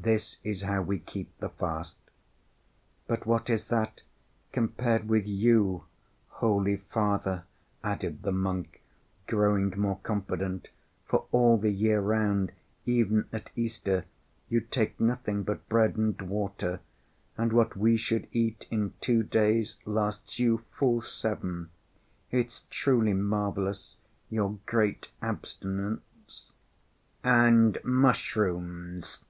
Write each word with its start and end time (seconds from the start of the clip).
This 0.00 0.38
is 0.44 0.62
how 0.62 0.80
we 0.82 1.00
keep 1.00 1.36
the 1.38 1.48
fast. 1.48 1.98
But 3.08 3.26
what 3.26 3.50
is 3.50 3.64
that 3.64 4.00
compared 4.52 5.08
with 5.08 5.26
you, 5.26 5.86
holy 6.28 6.76
Father," 6.76 7.42
added 7.82 8.22
the 8.22 8.30
monk, 8.30 8.80
growing 9.26 9.74
more 9.76 9.98
confident, 10.04 10.68
"for 11.04 11.26
all 11.32 11.56
the 11.58 11.72
year 11.72 12.00
round, 12.00 12.52
even 12.86 13.26
at 13.32 13.50
Easter, 13.56 14.04
you 14.48 14.60
take 14.60 15.00
nothing 15.00 15.42
but 15.42 15.68
bread 15.68 15.96
and 15.96 16.22
water, 16.22 16.78
and 17.36 17.52
what 17.52 17.76
we 17.76 17.96
should 17.96 18.28
eat 18.30 18.68
in 18.70 18.94
two 19.00 19.24
days 19.24 19.78
lasts 19.84 20.38
you 20.38 20.62
full 20.70 21.00
seven. 21.00 21.70
It's 22.30 22.62
truly 22.70 23.14
marvelous—your 23.14 24.60
great 24.64 25.08
abstinence." 25.20 26.52
"And 27.24 27.78
mushrooms?" 27.84 29.24